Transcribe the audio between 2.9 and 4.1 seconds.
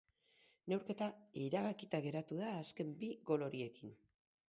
bi gol horiekin.